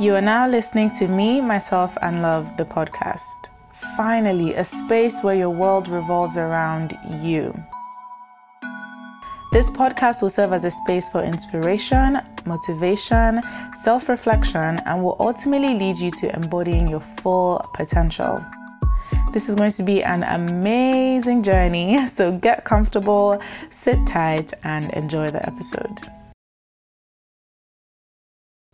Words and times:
You 0.00 0.14
are 0.14 0.20
now 0.20 0.48
listening 0.48 0.92
to 1.00 1.08
Me, 1.08 1.40
Myself, 1.40 1.98
and 2.02 2.22
Love, 2.22 2.56
the 2.56 2.64
podcast. 2.64 3.48
Finally, 3.96 4.54
a 4.54 4.64
space 4.64 5.24
where 5.24 5.34
your 5.34 5.50
world 5.50 5.88
revolves 5.88 6.36
around 6.36 6.96
you. 7.20 7.52
This 9.50 9.70
podcast 9.70 10.22
will 10.22 10.30
serve 10.30 10.52
as 10.52 10.64
a 10.64 10.70
space 10.70 11.08
for 11.08 11.24
inspiration, 11.24 12.20
motivation, 12.46 13.40
self 13.76 14.08
reflection, 14.08 14.78
and 14.86 15.02
will 15.02 15.16
ultimately 15.18 15.74
lead 15.74 15.98
you 15.98 16.12
to 16.12 16.32
embodying 16.32 16.86
your 16.86 17.00
full 17.00 17.68
potential. 17.74 18.40
This 19.32 19.48
is 19.48 19.56
going 19.56 19.72
to 19.72 19.82
be 19.82 20.04
an 20.04 20.22
amazing 20.22 21.42
journey, 21.42 22.06
so 22.06 22.30
get 22.30 22.64
comfortable, 22.64 23.42
sit 23.70 24.06
tight, 24.06 24.52
and 24.62 24.92
enjoy 24.92 25.32
the 25.32 25.44
episode. 25.44 26.08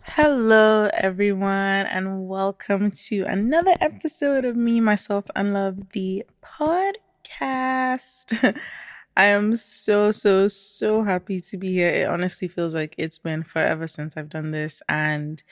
Hello, 0.07 0.91
everyone, 0.93 1.87
and 1.87 2.29
welcome 2.29 2.91
to 2.91 3.23
another 3.23 3.73
episode 3.81 4.45
of 4.45 4.55
Me, 4.55 4.79
Myself, 4.79 5.25
and 5.35 5.55
Love, 5.55 5.93
the 5.93 6.25
podcast. 6.43 8.55
I 9.17 9.25
am 9.25 9.57
so, 9.57 10.13
so, 10.13 10.47
so 10.47 11.05
happy 11.05 11.41
to 11.41 11.57
be 11.57 11.73
here. 11.73 11.89
It 11.89 12.09
honestly 12.09 12.49
feels 12.49 12.75
like 12.75 12.95
it's 12.99 13.19
been 13.19 13.45
forever 13.45 13.89
since 13.89 14.17
I've 14.17 14.29
done 14.29 14.51
this, 14.51 14.83
and 14.91 15.43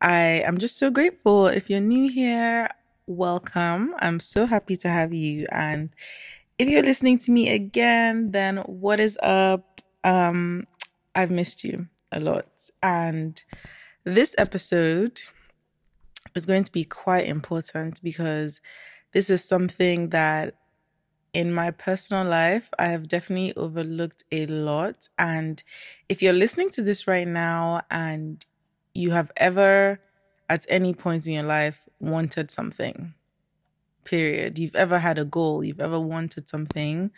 I 0.00 0.42
am 0.44 0.58
just 0.58 0.78
so 0.78 0.90
grateful. 0.90 1.46
If 1.46 1.70
you're 1.70 1.80
new 1.80 2.10
here, 2.10 2.70
welcome. 3.06 3.94
I'm 4.00 4.18
so 4.18 4.46
happy 4.46 4.74
to 4.78 4.88
have 4.88 5.14
you. 5.14 5.46
And 5.52 5.90
if 6.58 6.68
you're 6.68 6.82
listening 6.82 7.18
to 7.18 7.30
me 7.30 7.50
again, 7.50 8.32
then 8.32 8.56
what 8.66 8.98
is 8.98 9.16
up? 9.22 9.80
Um, 10.02 10.66
I've 11.14 11.30
missed 11.30 11.62
you 11.62 11.86
a 12.10 12.18
lot. 12.18 12.48
And 12.82 13.40
this 14.04 14.34
episode 14.38 15.22
is 16.34 16.46
going 16.46 16.64
to 16.64 16.72
be 16.72 16.84
quite 16.84 17.26
important 17.26 18.02
because 18.02 18.60
this 19.12 19.30
is 19.30 19.44
something 19.44 20.08
that 20.10 20.56
in 21.32 21.52
my 21.52 21.70
personal 21.70 22.24
life 22.24 22.68
I 22.78 22.86
have 22.86 23.08
definitely 23.08 23.54
overlooked 23.56 24.24
a 24.30 24.46
lot. 24.46 25.08
And 25.18 25.62
if 26.08 26.22
you're 26.22 26.32
listening 26.32 26.70
to 26.70 26.82
this 26.82 27.06
right 27.06 27.28
now 27.28 27.82
and 27.90 28.44
you 28.94 29.12
have 29.12 29.30
ever 29.36 30.00
at 30.48 30.66
any 30.68 30.92
point 30.92 31.26
in 31.26 31.32
your 31.32 31.42
life 31.44 31.88
wanted 32.00 32.50
something, 32.50 33.14
period, 34.04 34.58
you've 34.58 34.74
ever 34.74 34.98
had 34.98 35.18
a 35.18 35.24
goal, 35.24 35.64
you've 35.64 35.80
ever 35.80 36.00
wanted 36.00 36.48
something, 36.48 37.12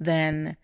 then 0.00 0.56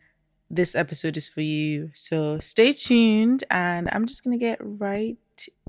this 0.50 0.74
episode 0.74 1.16
is 1.16 1.28
for 1.28 1.42
you. 1.42 1.90
So 1.92 2.38
stay 2.38 2.72
tuned 2.72 3.44
and 3.50 3.88
I'm 3.92 4.06
just 4.06 4.24
going 4.24 4.36
to 4.36 4.42
get 4.44 4.58
right 4.60 5.18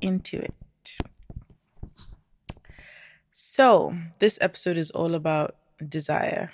into 0.02 0.38
it. 0.42 0.53
So, 3.31 3.95
this 4.20 4.38
episode 4.42 4.78
is 4.78 4.92
all 4.92 5.16
about 5.16 5.56
desire. 5.88 6.52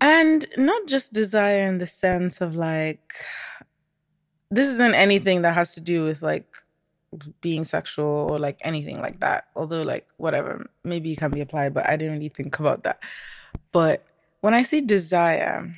And 0.00 0.46
not 0.56 0.88
just 0.88 1.12
desire 1.12 1.68
in 1.68 1.78
the 1.78 1.86
sense 1.86 2.40
of 2.40 2.56
like, 2.56 3.14
this 4.50 4.68
isn't 4.68 4.94
anything 4.94 5.42
that 5.42 5.54
has 5.54 5.74
to 5.74 5.80
do 5.80 6.04
with 6.04 6.22
like 6.22 6.52
being 7.40 7.64
sexual 7.64 8.28
or 8.30 8.38
like 8.38 8.58
anything 8.62 9.00
like 9.00 9.20
that. 9.20 9.48
Although, 9.54 9.82
like, 9.82 10.06
whatever, 10.16 10.68
maybe 10.84 11.12
it 11.12 11.18
can 11.18 11.30
be 11.30 11.40
applied, 11.40 11.74
but 11.74 11.88
I 11.88 11.96
didn't 11.96 12.14
really 12.14 12.28
think 12.28 12.58
about 12.58 12.82
that. 12.84 13.00
But 13.72 14.04
when 14.40 14.54
I 14.54 14.62
say 14.62 14.80
desire, 14.80 15.76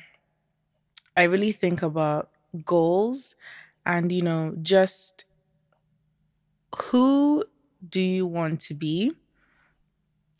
I 1.15 1.23
really 1.23 1.51
think 1.51 1.81
about 1.81 2.29
goals 2.65 3.35
and, 3.85 4.11
you 4.11 4.21
know, 4.21 4.55
just 4.61 5.25
who 6.81 7.45
do 7.87 8.01
you 8.01 8.25
want 8.25 8.59
to 8.61 8.73
be? 8.73 9.13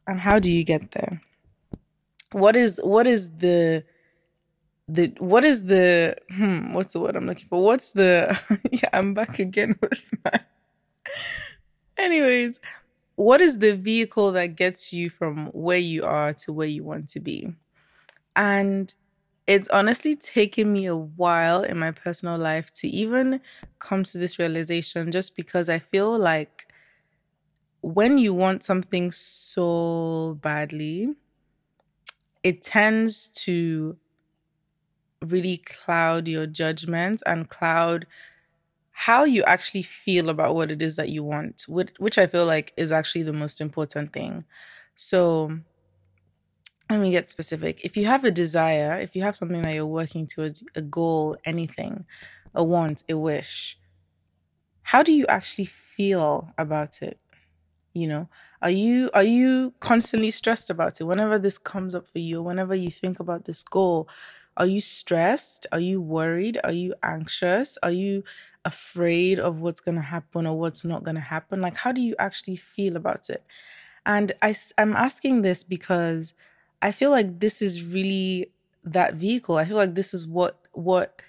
And 0.07 0.19
how 0.19 0.39
do 0.39 0.51
you 0.51 0.63
get 0.63 0.91
there? 0.91 1.21
What 2.31 2.55
is 2.55 2.79
what 2.83 3.07
is 3.07 3.37
the 3.37 3.85
the 4.88 5.13
what 5.19 5.45
is 5.45 5.63
the 5.66 6.17
hmm 6.29 6.73
what's 6.73 6.93
the 6.93 6.99
word 6.99 7.16
i'm 7.16 7.25
looking 7.25 7.47
for? 7.47 7.63
What's 7.63 7.93
the 7.93 8.38
yeah 8.72 8.89
i'm 8.91 9.13
back 9.13 9.39
again 9.39 9.77
with 9.81 10.13
my 10.25 10.39
anyways 11.97 12.59
what 13.16 13.41
is 13.41 13.59
the 13.59 13.75
vehicle 13.75 14.31
that 14.31 14.55
gets 14.55 14.91
you 14.91 15.09
from 15.09 15.47
where 15.47 15.77
you 15.77 16.03
are 16.03 16.33
to 16.33 16.51
where 16.51 16.67
you 16.67 16.83
want 16.83 17.09
to 17.09 17.19
be? 17.19 17.53
And 18.35 18.93
it's 19.47 19.67
honestly 19.69 20.15
taken 20.15 20.71
me 20.71 20.85
a 20.85 20.95
while 20.95 21.63
in 21.63 21.77
my 21.77 21.91
personal 21.91 22.37
life 22.37 22.71
to 22.73 22.87
even 22.87 23.41
come 23.79 24.03
to 24.05 24.17
this 24.17 24.39
realization 24.39 25.11
just 25.11 25.35
because 25.35 25.69
I 25.69 25.79
feel 25.79 26.17
like 26.17 26.67
when 27.81 28.17
you 28.17 28.33
want 28.33 28.63
something 28.63 29.11
so 29.11 30.37
badly, 30.41 31.15
it 32.43 32.61
tends 32.61 33.27
to 33.27 33.97
really 35.21 35.57
cloud 35.57 36.27
your 36.27 36.45
judgment 36.45 37.21
and 37.25 37.49
cloud 37.49 38.05
how 38.91 39.23
you 39.25 39.43
actually 39.43 39.83
feel 39.83 40.29
about 40.29 40.55
what 40.55 40.71
it 40.71 40.81
is 40.81 40.95
that 40.97 41.09
you 41.09 41.23
want, 41.23 41.65
which 41.69 42.17
I 42.17 42.27
feel 42.27 42.45
like 42.45 42.73
is 42.77 42.91
actually 42.91 43.23
the 43.23 43.33
most 43.33 43.61
important 43.61 44.13
thing. 44.13 44.45
So, 44.95 45.59
let 46.93 47.01
me 47.01 47.11
get 47.11 47.27
specific. 47.27 47.83
If 47.83 47.97
you 47.97 48.05
have 48.05 48.23
a 48.23 48.31
desire, 48.31 48.99
if 48.99 49.15
you 49.15 49.23
have 49.23 49.35
something 49.35 49.63
that 49.63 49.73
you're 49.73 49.85
working 49.85 50.27
towards, 50.27 50.63
a 50.75 50.81
goal, 50.81 51.35
anything, 51.43 52.05
a 52.53 52.63
want, 52.63 53.03
a 53.09 53.17
wish, 53.17 53.79
how 54.83 55.01
do 55.01 55.11
you 55.11 55.25
actually 55.27 55.65
feel 55.65 56.53
about 56.57 57.01
it? 57.01 57.19
You 57.93 58.07
know, 58.07 58.29
are 58.61 58.69
you 58.71 59.09
are 59.13 59.23
you 59.23 59.73
constantly 59.79 60.31
stressed 60.31 60.69
about 60.69 60.99
it? 60.99 61.05
Whenever 61.05 61.37
this 61.39 61.57
comes 61.57 61.95
up 61.95 62.07
for 62.07 62.19
you, 62.19 62.41
whenever 62.41 62.75
you 62.75 62.89
think 62.89 63.19
about 63.19 63.45
this 63.45 63.63
goal, 63.63 64.07
are 64.55 64.67
you 64.67 64.81
stressed? 64.81 65.65
Are 65.71 65.79
you 65.79 65.99
worried? 65.99 66.59
Are 66.63 66.71
you 66.71 66.93
anxious? 67.01 67.77
Are 67.81 67.91
you 67.91 68.23
afraid 68.65 69.39
of 69.39 69.59
what's 69.59 69.81
going 69.81 69.95
to 69.95 70.01
happen 70.01 70.45
or 70.45 70.59
what's 70.59 70.85
not 70.85 71.03
going 71.03 71.15
to 71.15 71.21
happen? 71.21 71.59
Like, 71.61 71.77
how 71.77 71.91
do 71.91 72.01
you 72.01 72.15
actually 72.19 72.55
feel 72.55 72.95
about 72.95 73.29
it? 73.29 73.43
And 74.05 74.31
I, 74.41 74.55
I'm 74.77 74.95
asking 74.95 75.41
this 75.41 75.63
because 75.63 76.33
I 76.83 76.91
feel 76.91 77.11
like 77.11 77.39
this 77.39 77.61
is 77.61 77.83
really 77.83 78.51
that 78.83 79.16
vehicle. 79.16 79.57
I 79.57 79.66
feel 79.66 79.77
like 79.77 79.95
this 79.95 80.13
is 80.13 80.27
what 80.27 80.59
what 80.73 81.21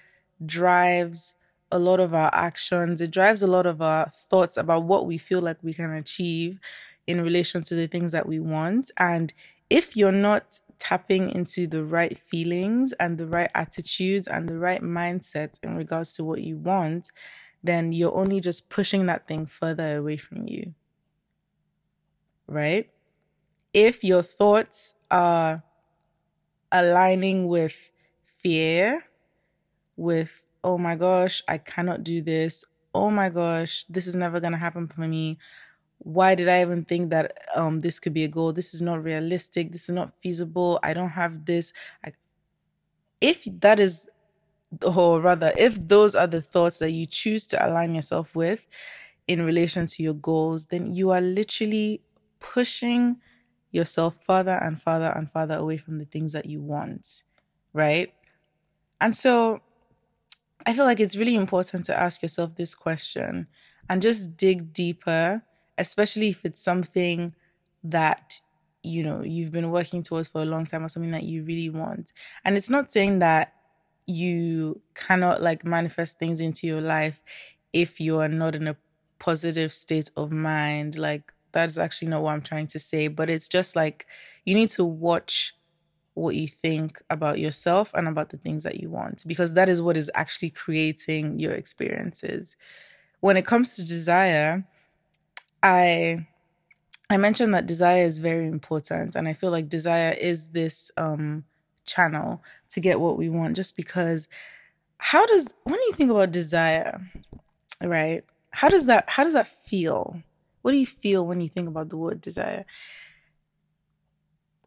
drives 0.44 1.36
a 1.70 1.78
lot 1.78 2.00
of 2.00 2.12
our 2.12 2.30
actions. 2.34 3.00
It 3.00 3.12
drives 3.12 3.40
a 3.40 3.46
lot 3.46 3.64
of 3.64 3.80
our 3.80 4.10
thoughts 4.10 4.56
about 4.56 4.82
what 4.82 5.06
we 5.06 5.16
feel 5.16 5.40
like 5.40 5.58
we 5.62 5.72
can 5.72 5.92
achieve 5.92 6.58
in 7.06 7.22
relation 7.22 7.62
to 7.64 7.76
the 7.76 7.86
things 7.86 8.10
that 8.12 8.26
we 8.26 8.40
want. 8.40 8.90
And 8.98 9.32
if 9.70 9.96
you're 9.96 10.12
not 10.30 10.60
tapping 10.78 11.30
into 11.30 11.68
the 11.68 11.84
right 11.84 12.18
feelings 12.18 12.92
and 12.94 13.16
the 13.16 13.26
right 13.26 13.50
attitudes 13.54 14.26
and 14.26 14.48
the 14.48 14.58
right 14.58 14.82
mindset 14.82 15.62
in 15.62 15.76
regards 15.76 16.16
to 16.16 16.24
what 16.24 16.42
you 16.42 16.56
want, 16.56 17.12
then 17.62 17.92
you're 17.92 18.16
only 18.16 18.40
just 18.40 18.70
pushing 18.70 19.06
that 19.06 19.28
thing 19.28 19.46
further 19.46 19.98
away 19.98 20.16
from 20.16 20.48
you. 20.48 20.74
Right? 22.48 22.90
If 23.74 24.04
your 24.04 24.22
thoughts 24.22 24.94
are 25.10 25.64
aligning 26.70 27.48
with 27.48 27.90
fear, 28.38 29.04
with, 29.96 30.42
oh 30.62 30.78
my 30.78 30.94
gosh, 30.94 31.42
I 31.48 31.58
cannot 31.58 32.04
do 32.04 32.22
this. 32.22 32.64
Oh 32.94 33.10
my 33.10 33.28
gosh, 33.28 33.84
this 33.88 34.06
is 34.06 34.14
never 34.14 34.38
going 34.38 34.52
to 34.52 34.58
happen 34.58 34.86
for 34.86 35.00
me. 35.00 35.38
Why 35.98 36.36
did 36.36 36.48
I 36.48 36.62
even 36.62 36.84
think 36.84 37.10
that 37.10 37.36
um, 37.56 37.80
this 37.80 37.98
could 37.98 38.14
be 38.14 38.24
a 38.24 38.28
goal? 38.28 38.52
This 38.52 38.74
is 38.74 38.82
not 38.82 39.02
realistic. 39.02 39.72
This 39.72 39.88
is 39.88 39.94
not 39.94 40.14
feasible. 40.22 40.78
I 40.82 40.94
don't 40.94 41.10
have 41.10 41.44
this. 41.44 41.72
I, 42.04 42.12
if 43.20 43.44
that 43.60 43.80
is, 43.80 44.08
or 44.84 45.20
rather, 45.20 45.52
if 45.58 45.76
those 45.88 46.14
are 46.14 46.26
the 46.26 46.42
thoughts 46.42 46.78
that 46.78 46.90
you 46.90 47.06
choose 47.06 47.46
to 47.48 47.66
align 47.66 47.94
yourself 47.94 48.34
with 48.36 48.66
in 49.26 49.42
relation 49.42 49.86
to 49.86 50.02
your 50.02 50.14
goals, 50.14 50.66
then 50.66 50.92
you 50.94 51.10
are 51.10 51.20
literally 51.20 52.02
pushing 52.38 53.16
yourself 53.74 54.18
further 54.24 54.58
and 54.62 54.80
further 54.80 55.12
and 55.14 55.30
further 55.30 55.56
away 55.56 55.76
from 55.76 55.98
the 55.98 56.04
things 56.04 56.32
that 56.32 56.46
you 56.46 56.60
want, 56.60 57.22
right? 57.72 58.14
And 59.00 59.14
so 59.14 59.60
I 60.64 60.72
feel 60.72 60.84
like 60.84 61.00
it's 61.00 61.16
really 61.16 61.34
important 61.34 61.84
to 61.86 61.98
ask 61.98 62.22
yourself 62.22 62.56
this 62.56 62.74
question 62.74 63.48
and 63.88 64.00
just 64.00 64.36
dig 64.36 64.72
deeper, 64.72 65.42
especially 65.76 66.28
if 66.28 66.44
it's 66.44 66.62
something 66.62 67.34
that 67.82 68.40
you 68.82 69.02
know 69.02 69.22
you've 69.22 69.50
been 69.50 69.70
working 69.70 70.02
towards 70.02 70.28
for 70.28 70.42
a 70.42 70.46
long 70.46 70.66
time 70.66 70.84
or 70.84 70.88
something 70.88 71.10
that 71.10 71.24
you 71.24 71.42
really 71.42 71.68
want. 71.68 72.12
And 72.44 72.56
it's 72.56 72.70
not 72.70 72.90
saying 72.90 73.18
that 73.18 73.52
you 74.06 74.80
cannot 74.94 75.42
like 75.42 75.64
manifest 75.64 76.18
things 76.18 76.40
into 76.40 76.66
your 76.66 76.80
life 76.80 77.22
if 77.72 78.00
you 78.00 78.18
are 78.18 78.28
not 78.28 78.54
in 78.54 78.68
a 78.68 78.76
positive 79.18 79.72
state 79.72 80.10
of 80.16 80.30
mind 80.30 80.96
like 80.96 81.32
that's 81.54 81.78
actually 81.78 82.08
not 82.08 82.22
what 82.22 82.32
I'm 82.32 82.42
trying 82.42 82.66
to 82.68 82.78
say, 82.78 83.08
but 83.08 83.30
it's 83.30 83.48
just 83.48 83.74
like 83.74 84.06
you 84.44 84.54
need 84.54 84.70
to 84.70 84.84
watch 84.84 85.54
what 86.14 86.36
you 86.36 86.46
think 86.46 87.02
about 87.10 87.38
yourself 87.38 87.92
and 87.94 88.06
about 88.06 88.28
the 88.28 88.36
things 88.36 88.62
that 88.62 88.80
you 88.80 88.88
want 88.88 89.24
because 89.26 89.54
that 89.54 89.68
is 89.68 89.82
what 89.82 89.96
is 89.96 90.10
actually 90.14 90.50
creating 90.50 91.38
your 91.38 91.52
experiences. 91.52 92.56
When 93.20 93.36
it 93.36 93.46
comes 93.46 93.76
to 93.76 93.84
desire, 93.86 94.64
I 95.62 96.26
I 97.10 97.16
mentioned 97.16 97.54
that 97.54 97.66
desire 97.66 98.02
is 98.04 98.18
very 98.18 98.46
important, 98.46 99.14
and 99.14 99.28
I 99.28 99.34
feel 99.34 99.50
like 99.50 99.68
desire 99.68 100.14
is 100.20 100.50
this 100.50 100.90
um, 100.96 101.44
channel 101.86 102.42
to 102.70 102.80
get 102.80 103.00
what 103.00 103.18
we 103.18 103.28
want. 103.28 103.56
Just 103.56 103.76
because, 103.76 104.28
how 104.98 105.26
does 105.26 105.52
when 105.64 105.80
you 105.80 105.92
think 105.92 106.10
about 106.10 106.30
desire, 106.32 107.00
right? 107.82 108.24
How 108.50 108.68
does 108.68 108.86
that 108.86 109.04
how 109.08 109.24
does 109.24 109.34
that 109.34 109.46
feel? 109.46 110.22
What 110.64 110.72
do 110.72 110.78
you 110.78 110.86
feel 110.86 111.26
when 111.26 111.42
you 111.42 111.48
think 111.48 111.68
about 111.68 111.90
the 111.90 111.98
word 111.98 112.22
desire? 112.22 112.64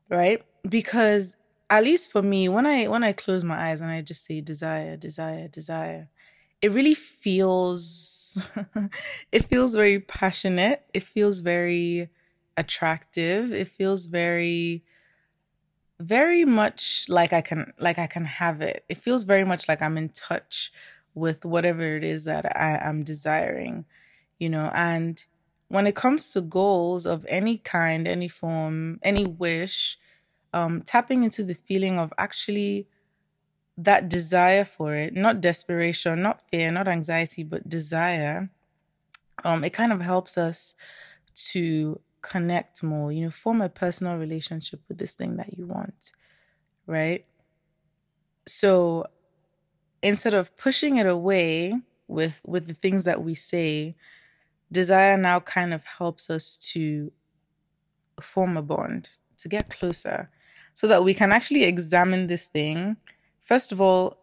Right? 0.09 0.43
Because 0.69 1.37
at 1.71 1.83
least 1.83 2.11
for 2.11 2.21
me, 2.21 2.47
when 2.49 2.67
I 2.67 2.85
when 2.87 3.03
I 3.03 3.13
close 3.13 3.43
my 3.43 3.69
eyes 3.71 3.81
and 3.81 3.89
I 3.89 4.01
just 4.03 4.23
say 4.23 4.39
desire, 4.39 4.95
desire, 4.95 5.47
desire, 5.47 6.07
it 6.61 6.71
really 6.71 6.93
feels 6.93 8.39
it 9.31 9.45
feels 9.45 9.73
very 9.73 9.99
passionate. 9.99 10.83
It 10.93 11.01
feels 11.03 11.39
very 11.39 12.09
attractive. 12.55 13.51
It 13.51 13.67
feels 13.67 14.05
very 14.05 14.83
very 15.99 16.45
much 16.45 17.05
like 17.09 17.33
I 17.33 17.41
can 17.41 17.73
like 17.79 17.97
I 17.97 18.05
can 18.07 18.25
have 18.25 18.61
it. 18.61 18.85
It 18.87 18.97
feels 18.99 19.23
very 19.23 19.43
much 19.43 19.67
like 19.67 19.81
I'm 19.81 19.97
in 19.97 20.09
touch 20.09 20.71
with 21.15 21.43
whatever 21.43 21.81
it 21.97 22.03
is 22.03 22.25
that 22.25 22.45
I 22.55 22.77
am 22.87 23.03
desiring, 23.03 23.85
you 24.37 24.49
know, 24.49 24.69
and 24.75 25.25
when 25.69 25.87
it 25.87 25.95
comes 25.95 26.31
to 26.31 26.41
goals 26.41 27.05
of 27.05 27.25
any 27.27 27.57
kind, 27.57 28.07
any 28.07 28.27
form, 28.27 28.99
any 29.03 29.25
wish, 29.25 29.97
um, 30.53 30.81
tapping 30.81 31.23
into 31.23 31.43
the 31.43 31.53
feeling 31.55 31.99
of 31.99 32.13
actually 32.17 32.87
that 33.77 34.09
desire 34.09 34.65
for 34.65 34.95
it, 34.95 35.13
not 35.13 35.41
desperation, 35.41 36.21
not 36.21 36.41
fear, 36.49 36.71
not 36.71 36.87
anxiety, 36.87 37.43
but 37.43 37.69
desire, 37.69 38.49
um, 39.43 39.63
it 39.63 39.71
kind 39.71 39.91
of 39.91 40.01
helps 40.01 40.37
us 40.37 40.75
to 41.35 41.99
connect 42.21 42.81
more, 42.81 43.11
you 43.11 43.21
know, 43.23 43.29
form 43.29 43.61
a 43.61 43.69
personal 43.69 44.17
relationship 44.17 44.81
with 44.87 44.97
this 44.97 45.15
thing 45.15 45.37
that 45.37 45.57
you 45.57 45.65
want, 45.65 46.11
right? 46.87 47.25
So 48.47 49.05
instead 50.01 50.33
of 50.33 50.55
pushing 50.57 50.97
it 50.97 51.05
away 51.05 51.79
with 52.07 52.39
with 52.45 52.67
the 52.67 52.73
things 52.73 53.03
that 53.03 53.21
we 53.21 53.33
say, 53.33 53.95
desire 54.71 55.17
now 55.17 55.39
kind 55.39 55.73
of 55.73 55.83
helps 55.83 56.29
us 56.29 56.57
to 56.73 57.11
form 58.19 58.57
a 58.57 58.61
bond, 58.61 59.11
to 59.37 59.47
get 59.47 59.69
closer, 59.69 60.29
so 60.73 60.87
that 60.87 61.03
we 61.03 61.13
can 61.13 61.31
actually 61.31 61.63
examine 61.63 62.27
this 62.27 62.49
thing. 62.49 62.97
First 63.41 63.71
of 63.71 63.79
all, 63.79 64.17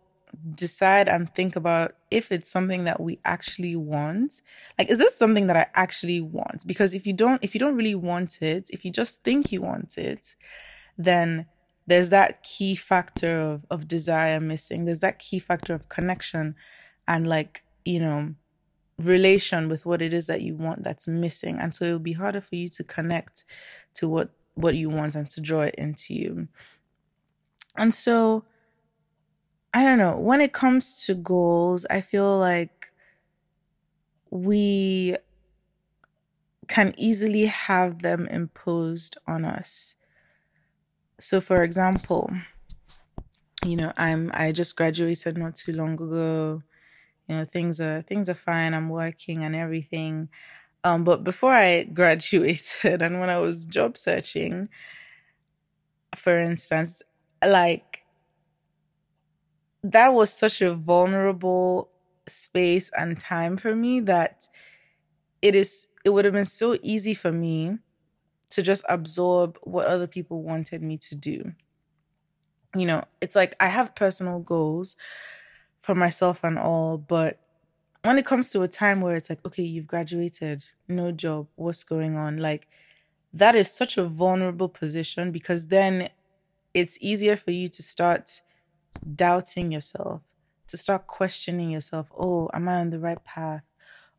decide 0.51 1.09
and 1.09 1.29
think 1.29 1.57
about 1.57 1.95
if 2.11 2.33
it's 2.33 2.51
something 2.51 2.85
that 2.85 3.01
we 3.01 3.19
actually 3.25 3.77
want. 3.77 4.43
Like, 4.79 4.91
is 4.91 4.99
this 4.99 5.17
something 5.17 5.47
that 5.47 5.57
I 5.57 5.67
actually 5.75 6.21
want? 6.21 6.67
Because 6.67 6.95
if 6.95 7.07
you 7.07 7.13
don't, 7.13 7.43
if 7.43 7.55
you 7.55 7.61
don't 7.61 7.77
really 7.77 7.95
want 7.95 8.43
it, 8.43 8.69
if 8.71 8.85
you 8.85 8.91
just 8.91 9.23
think 9.23 9.53
you 9.53 9.63
want 9.63 9.97
it, 9.99 10.35
then 10.99 11.47
there's 11.87 12.11
that 12.11 12.43
key 12.43 12.75
factor 12.75 13.41
of, 13.41 13.67
of 13.71 13.89
desire 13.89 14.41
missing. 14.41 14.85
There's 14.85 15.01
that 15.01 15.19
key 15.19 15.39
factor 15.39 15.75
of 15.75 15.89
connection 15.89 16.55
and 17.07 17.27
like, 17.27 17.63
you 17.85 18.01
know, 18.01 18.35
relation 18.99 19.69
with 19.69 19.85
what 19.85 20.01
it 20.01 20.13
is 20.13 20.27
that 20.27 20.43
you 20.43 20.55
want 20.55 20.85
that's 20.85 21.09
missing. 21.09 21.59
And 21.59 21.75
so 21.75 21.85
it'll 21.85 21.99
be 21.99 22.13
harder 22.13 22.41
for 22.41 22.55
you 22.55 22.69
to 22.69 22.85
connect 22.85 23.45
to 23.95 24.09
what, 24.09 24.31
what 24.55 24.75
you 24.75 24.89
want 24.89 25.15
and 25.15 25.29
to 25.31 25.41
draw 25.41 25.63
it 25.63 25.75
into 25.77 26.15
you. 26.15 26.49
And 27.77 27.93
so 27.93 28.45
I 29.73 29.83
don't 29.83 29.99
know. 29.99 30.17
When 30.17 30.41
it 30.41 30.53
comes 30.53 31.05
to 31.07 31.15
goals, 31.15 31.85
I 31.91 32.01
feel 32.01 32.39
like 32.39 32.93
we 34.31 35.17
can 36.69 36.95
easily 36.97 37.47
have 37.47 38.03
them 38.03 38.29
imposed 38.29 39.17
on 39.27 39.45
us. 39.45 39.97
So, 41.19 41.41
for 41.41 41.63
example, 41.65 42.31
you 43.65 43.77
know, 43.77 43.93
I'm 43.97 44.31
I 44.33 44.53
just 44.53 44.77
graduated 44.77 45.37
not 45.37 45.57
too 45.57 45.73
long 45.73 45.95
ago. 45.95 46.63
You 47.29 47.37
know, 47.37 47.45
things 47.45 47.81
are 47.81 48.03
things 48.03 48.29
are 48.29 48.35
fine. 48.35 48.75
I'm 48.75 48.89
working 48.89 49.45
and 49.45 49.57
everything. 49.57 50.29
Um, 50.85 51.05
but 51.05 51.25
before 51.25 51.53
I 51.53 51.85
graduated 51.85 53.03
and 53.03 53.21
when 53.21 53.31
I 53.31 53.39
was 53.39 53.67
job 53.67 53.99
searching, 53.99 54.69
for 56.17 56.39
instance, 56.39 57.03
like 57.45 58.05
that 59.83 60.09
was 60.09 60.33
such 60.33 60.63
a 60.63 60.75
vulnerable 60.75 61.91
space 62.27 62.91
and 62.97 63.19
time 63.19 63.57
for 63.57 63.75
me 63.75 64.01
that 64.01 64.49
it 65.43 65.55
is 65.55 65.89
it 66.05 66.11
would 66.11 66.25
have 66.25 66.35
been 66.35 66.45
so 66.45 66.79
easy 66.83 67.15
for 67.15 67.33
me 67.33 67.79
to 68.51 68.63
just 68.63 68.85
absorb 68.89 69.59
what 69.63 69.87
other 69.87 70.09
people 70.09 70.43
wanted 70.43 70.83
me 70.83 70.99
to 70.99 71.15
do. 71.17 71.53
You 72.77 72.87
know, 72.87 73.05
it's 73.21 73.37
like 73.37 73.55
I 73.61 73.69
have 73.69 73.95
personal 73.95 74.41
goals 74.41 74.97
for 75.85 75.95
myself 75.95 76.43
and 76.43 76.59
all, 76.59 76.97
but 76.97 77.39
when 78.03 78.17
it 78.17 78.25
comes 78.25 78.51
to 78.51 78.63
a 78.63 78.69
time 78.69 79.03
where 79.03 79.17
it's 79.17 79.29
like, 79.29 79.45
okay, 79.45 79.63
you've 79.63 79.87
graduated, 79.87 80.65
no 80.89 81.13
job, 81.13 81.47
what's 81.57 81.85
going 81.85 82.17
on? 82.17 82.39
Like, 82.39 82.67
that 83.35 83.55
is 83.55 83.71
such 83.71 83.99
a 83.99 84.05
vulnerable 84.05 84.71
position 84.71 85.31
because 85.31 85.69
then 85.69 86.09
it's 86.73 86.97
easier 87.03 87.37
for 87.37 87.51
you 87.51 87.69
to 87.69 87.83
start 87.83 88.41
doubting 89.15 89.73
yourself, 89.73 90.23
to 90.69 90.79
start 90.79 91.07
questioning 91.07 91.71
yourself. 91.71 92.11
Oh, 92.19 92.49
am 92.55 92.67
I 92.67 92.77
on 92.77 92.89
the 92.89 92.99
right 92.99 93.23
path? 93.23 93.63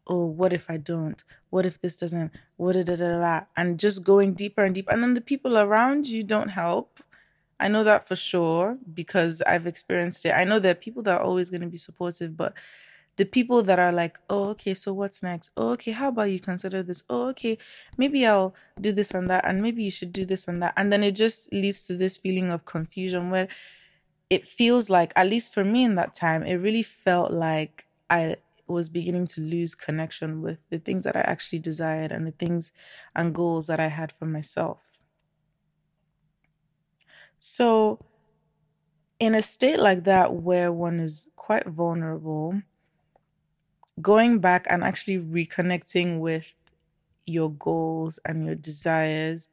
Oh, 0.05 0.27
what 0.27 0.53
if 0.53 0.69
I 0.69 0.77
don't? 0.77 1.23
What 1.49 1.65
if 1.65 1.81
this 1.81 1.95
doesn't? 1.95 2.31
What 2.57 2.73
da 2.73 2.83
da 2.83 2.95
da 2.95 3.19
da? 3.19 3.41
And 3.57 3.79
just 3.79 4.03
going 4.03 4.35
deeper 4.35 4.63
and 4.63 4.75
deeper. 4.75 4.91
And 4.91 5.01
then 5.01 5.15
the 5.15 5.21
people 5.21 5.57
around 5.57 6.05
you 6.05 6.23
don't 6.23 6.49
help. 6.49 6.99
I 7.59 7.67
know 7.67 7.83
that 7.83 8.07
for 8.07 8.15
sure 8.15 8.77
because 8.93 9.41
I've 9.43 9.65
experienced 9.65 10.25
it. 10.25 10.33
I 10.35 10.43
know 10.43 10.59
there 10.59 10.73
are 10.73 10.75
people 10.75 11.03
that 11.03 11.19
are 11.19 11.23
always 11.23 11.49
going 11.49 11.61
to 11.61 11.67
be 11.67 11.77
supportive, 11.77 12.35
but 12.35 12.53
the 13.17 13.25
people 13.25 13.63
that 13.63 13.79
are 13.79 13.93
like, 13.93 14.19
oh, 14.29 14.49
okay, 14.49 14.73
so 14.73 14.93
what's 14.93 15.23
next? 15.23 15.51
Oh, 15.55 15.71
okay, 15.71 15.91
how 15.91 16.09
about 16.09 16.31
you 16.31 16.39
consider 16.39 16.83
this? 16.83 17.03
Oh, 17.09 17.29
okay, 17.29 17.57
maybe 17.97 18.25
I'll 18.25 18.53
do 18.79 18.91
this 18.91 19.11
and 19.11 19.29
that, 19.29 19.45
and 19.45 19.61
maybe 19.61 19.83
you 19.83 19.91
should 19.91 20.11
do 20.11 20.25
this 20.25 20.47
and 20.47 20.61
that. 20.61 20.73
And 20.75 20.91
then 20.91 21.01
it 21.01 21.15
just 21.15 21.51
leads 21.53 21.87
to 21.87 21.95
this 21.95 22.17
feeling 22.17 22.51
of 22.51 22.65
confusion 22.65 23.29
where 23.29 23.47
it 24.29 24.45
feels 24.45 24.89
like, 24.89 25.13
at 25.15 25.29
least 25.29 25.53
for 25.53 25.63
me 25.63 25.85
in 25.85 25.95
that 25.95 26.13
time, 26.13 26.43
it 26.43 26.55
really 26.55 26.83
felt 26.83 27.31
like 27.31 27.85
I 28.09 28.35
was 28.67 28.89
beginning 28.89 29.27
to 29.27 29.41
lose 29.41 29.75
connection 29.75 30.41
with 30.41 30.57
the 30.69 30.79
things 30.79 31.03
that 31.03 31.15
I 31.15 31.21
actually 31.21 31.59
desired 31.59 32.11
and 32.11 32.27
the 32.27 32.31
things 32.31 32.71
and 33.15 33.33
goals 33.33 33.67
that 33.67 33.79
I 33.79 33.87
had 33.87 34.11
for 34.11 34.25
myself. 34.25 34.94
So, 37.47 37.99
in 39.19 39.35
a 39.35 39.41
state 39.43 39.77
like 39.77 40.03
that 40.05 40.33
where 40.33 40.73
one 40.73 40.99
is 40.99 41.29
quite 41.35 41.67
vulnerable, 41.67 42.63
going 44.01 44.39
back 44.39 44.65
and 44.67 44.83
actually 44.83 45.19
reconnecting 45.19 46.19
with 46.19 46.53
your 47.25 47.51
goals 47.51 48.19
and 48.25 48.45
your 48.47 48.55
desires 48.55 49.49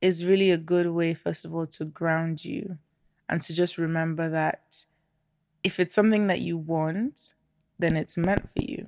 is 0.00 0.24
really 0.24 0.52
a 0.52 0.56
good 0.58 0.88
way, 0.88 1.12
first 1.14 1.44
of 1.44 1.54
all, 1.54 1.66
to 1.66 1.84
ground 1.84 2.44
you 2.44 2.78
and 3.28 3.40
to 3.40 3.54
just 3.54 3.78
remember 3.78 4.30
that 4.30 4.84
if 5.64 5.80
it's 5.80 5.94
something 5.94 6.28
that 6.28 6.40
you 6.40 6.56
want, 6.56 7.34
then 7.80 7.96
it's 7.96 8.16
meant 8.16 8.48
for 8.50 8.62
you. 8.62 8.83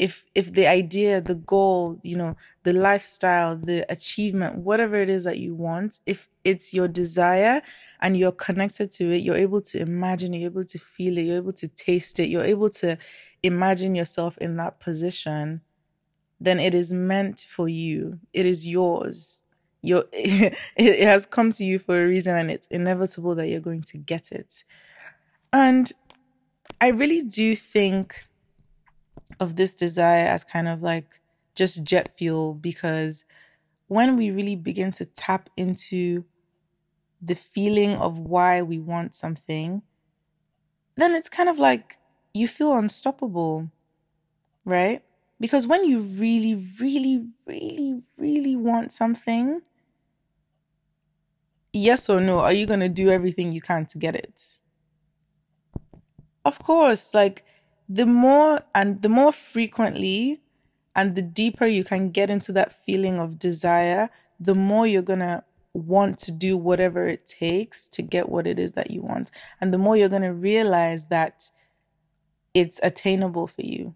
If 0.00 0.24
if 0.34 0.52
the 0.52 0.66
idea, 0.66 1.20
the 1.20 1.34
goal, 1.34 2.00
you 2.02 2.16
know, 2.16 2.36
the 2.62 2.72
lifestyle, 2.72 3.56
the 3.56 3.84
achievement, 3.92 4.56
whatever 4.56 4.96
it 4.96 5.10
is 5.10 5.24
that 5.24 5.38
you 5.38 5.54
want, 5.54 6.00
if 6.06 6.28
it's 6.42 6.72
your 6.72 6.88
desire 6.88 7.60
and 8.00 8.16
you're 8.16 8.32
connected 8.32 8.90
to 8.92 9.12
it, 9.12 9.18
you're 9.18 9.36
able 9.36 9.60
to 9.60 9.80
imagine, 9.80 10.32
you're 10.32 10.50
able 10.50 10.64
to 10.64 10.78
feel 10.78 11.18
it, 11.18 11.22
you're 11.22 11.36
able 11.36 11.52
to 11.52 11.68
taste 11.68 12.18
it, 12.18 12.28
you're 12.28 12.44
able 12.44 12.70
to 12.70 12.96
imagine 13.42 13.94
yourself 13.94 14.38
in 14.38 14.56
that 14.56 14.80
position, 14.80 15.60
then 16.40 16.58
it 16.58 16.74
is 16.74 16.92
meant 16.92 17.40
for 17.40 17.68
you. 17.68 18.20
It 18.32 18.46
is 18.46 18.66
yours 18.66 19.42
you're 19.82 20.04
it 20.12 21.02
has 21.02 21.26
come 21.26 21.50
to 21.50 21.64
you 21.64 21.78
for 21.78 22.02
a 22.02 22.06
reason 22.06 22.36
and 22.36 22.50
it's 22.50 22.66
inevitable 22.68 23.34
that 23.34 23.48
you're 23.48 23.60
going 23.60 23.82
to 23.82 23.98
get 23.98 24.30
it 24.30 24.64
and 25.52 25.92
i 26.80 26.88
really 26.88 27.22
do 27.22 27.56
think 27.56 28.26
of 29.38 29.56
this 29.56 29.74
desire 29.74 30.26
as 30.26 30.44
kind 30.44 30.68
of 30.68 30.82
like 30.82 31.20
just 31.54 31.84
jet 31.84 32.16
fuel 32.16 32.54
because 32.54 33.24
when 33.88 34.16
we 34.16 34.30
really 34.30 34.56
begin 34.56 34.92
to 34.92 35.04
tap 35.04 35.48
into 35.56 36.24
the 37.20 37.34
feeling 37.34 37.96
of 37.96 38.18
why 38.18 38.62
we 38.62 38.78
want 38.78 39.14
something 39.14 39.82
then 40.96 41.14
it's 41.14 41.28
kind 41.28 41.48
of 41.48 41.58
like 41.58 41.98
you 42.32 42.46
feel 42.46 42.76
unstoppable 42.76 43.70
right 44.64 45.02
because 45.40 45.66
when 45.66 45.84
you 45.84 46.00
really, 46.00 46.54
really, 46.78 47.26
really, 47.46 48.02
really 48.18 48.54
want 48.54 48.92
something, 48.92 49.62
yes 51.72 52.10
or 52.10 52.20
no, 52.20 52.40
are 52.40 52.52
you 52.52 52.66
going 52.66 52.80
to 52.80 52.90
do 52.90 53.08
everything 53.08 53.50
you 53.50 53.62
can 53.62 53.86
to 53.86 53.98
get 53.98 54.14
it? 54.14 54.58
Of 56.44 56.58
course, 56.58 57.14
like 57.14 57.44
the 57.92 58.06
more 58.06 58.60
and 58.72 59.02
the 59.02 59.08
more 59.08 59.32
frequently 59.32 60.40
And 60.94 61.14
the 61.14 61.22
deeper 61.22 61.66
you 61.66 61.84
can 61.84 62.10
get 62.10 62.30
into 62.30 62.52
that 62.52 62.72
feeling 62.72 63.20
of 63.20 63.38
desire, 63.38 64.10
the 64.38 64.54
more 64.54 64.86
you're 64.86 65.02
going 65.02 65.20
to 65.20 65.44
want 65.72 66.18
to 66.18 66.32
do 66.32 66.56
whatever 66.56 67.04
it 67.04 67.26
takes 67.26 67.88
to 67.88 68.02
get 68.02 68.28
what 68.28 68.46
it 68.46 68.58
is 68.58 68.72
that 68.72 68.90
you 68.90 69.02
want. 69.02 69.30
And 69.60 69.72
the 69.72 69.78
more 69.78 69.96
you're 69.96 70.08
going 70.08 70.22
to 70.22 70.32
realize 70.32 71.06
that 71.06 71.50
it's 72.52 72.80
attainable 72.82 73.46
for 73.46 73.62
you. 73.62 73.94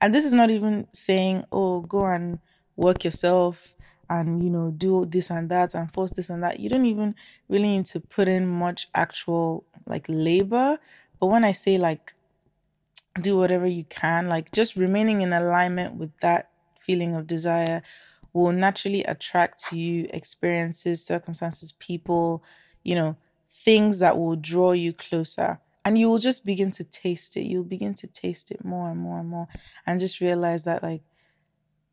And 0.00 0.14
this 0.14 0.24
is 0.24 0.34
not 0.34 0.50
even 0.50 0.86
saying, 0.92 1.44
oh, 1.50 1.80
go 1.80 2.06
and 2.06 2.38
work 2.76 3.04
yourself 3.04 3.74
and, 4.08 4.42
you 4.42 4.50
know, 4.50 4.70
do 4.70 5.04
this 5.04 5.30
and 5.30 5.50
that 5.50 5.74
and 5.74 5.90
force 5.90 6.12
this 6.12 6.30
and 6.30 6.42
that. 6.44 6.60
You 6.60 6.68
don't 6.68 6.86
even 6.86 7.16
really 7.48 7.76
need 7.76 7.86
to 7.86 8.00
put 8.00 8.28
in 8.28 8.46
much 8.46 8.88
actual 8.94 9.64
like 9.84 10.06
labor. 10.08 10.78
But 11.18 11.26
when 11.26 11.44
I 11.44 11.52
say 11.52 11.76
like 11.76 12.14
do 13.20 13.36
whatever 13.36 13.66
you 13.66 13.84
can, 13.84 14.28
like 14.28 14.52
just 14.52 14.76
remaining 14.76 15.22
in 15.22 15.32
alignment 15.32 15.94
with 15.94 16.16
that 16.18 16.50
feeling 16.78 17.14
of 17.14 17.26
desire 17.26 17.82
will 18.32 18.52
naturally 18.52 19.02
attract 19.04 19.62
to 19.64 19.78
you 19.78 20.06
experiences, 20.10 21.04
circumstances, 21.04 21.72
people, 21.72 22.44
you 22.82 22.94
know, 22.94 23.16
things 23.50 23.98
that 23.98 24.18
will 24.18 24.36
draw 24.36 24.72
you 24.72 24.92
closer. 24.92 25.58
And 25.84 25.96
you 25.96 26.10
will 26.10 26.18
just 26.18 26.44
begin 26.44 26.70
to 26.72 26.84
taste 26.84 27.36
it. 27.36 27.44
You'll 27.44 27.64
begin 27.64 27.94
to 27.94 28.06
taste 28.06 28.50
it 28.50 28.64
more 28.64 28.90
and 28.90 28.98
more 28.98 29.20
and 29.20 29.28
more 29.28 29.48
and 29.86 30.00
just 30.00 30.20
realize 30.20 30.64
that, 30.64 30.82
like, 30.82 31.02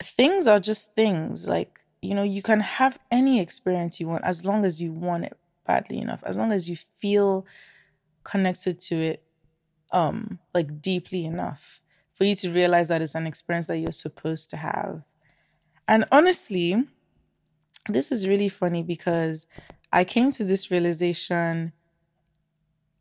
things 0.02 0.48
are 0.48 0.60
just 0.60 0.96
things. 0.96 1.48
Like, 1.48 1.80
you 2.02 2.16
know, 2.16 2.24
you 2.24 2.42
can 2.42 2.60
have 2.60 3.00
any 3.12 3.40
experience 3.40 4.00
you 4.00 4.08
want 4.08 4.26
as 4.26 4.46
long 4.46 4.66
as 4.66 4.82
you 4.82 4.92
want 4.92 5.26
it 5.26 5.38
badly 5.66 6.00
enough, 6.00 6.24
as 6.26 6.38
long 6.38 6.52
as 6.52 6.68
you 6.70 6.76
feel 6.76 7.46
connected 8.24 8.80
to 8.82 8.96
it, 8.96 9.24
um, 9.94 10.40
like 10.54 10.82
deeply 10.82 11.26
enough 11.26 11.82
for 12.14 12.26
you 12.26 12.36
to 12.36 12.52
realize 12.52 12.90
that 12.90 13.02
it's 13.02 13.16
an 13.16 13.28
experience 13.28 13.68
that 13.68 13.78
you're 13.80 13.92
supposed 13.92 14.50
to 14.50 14.58
have. 14.58 15.04
And 15.88 16.06
honestly, 16.12 16.84
this 17.88 18.12
is 18.12 18.28
really 18.28 18.50
funny 18.50 18.84
because 18.84 19.48
I 19.92 20.04
came 20.04 20.32
to 20.32 20.44
this 20.44 20.70
realization 20.72 21.74